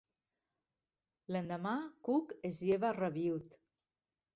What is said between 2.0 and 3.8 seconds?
Cook es lleva rabiüt.